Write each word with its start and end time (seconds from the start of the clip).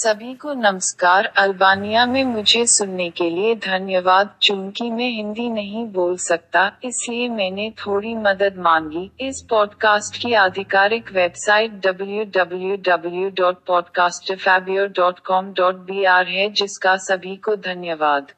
सभी 0.00 0.34
को 0.34 0.54
नमस्कार 0.54 1.24
अल्बानिया 1.24 2.06
में 2.06 2.24
मुझे 2.24 2.66
सुनने 2.66 3.10
के 3.10 3.30
लिए 3.30 3.54
धन्यवाद 3.54 4.34
चूंकि 4.42 4.90
मैं 4.90 5.10
हिंदी 5.10 5.48
नहीं 5.50 5.86
बोल 5.86 6.16
सकता 6.16 6.72
इसलिए 6.84 7.28
मैंने 7.28 7.70
थोड़ी 7.70 8.14
मदद 8.14 8.54
मांगी 8.58 9.10
इस 9.20 9.46
पॉडकास्ट 9.50 10.22
की 10.22 10.32
आधिकारिक 10.32 11.12
वेबसाइट 11.12 11.72
डब्ल्यू 11.72 12.26
है 16.24 16.50
जिसका 16.50 16.96
सभी 16.96 17.36
को 17.36 17.56
धन्यवाद 17.56 18.26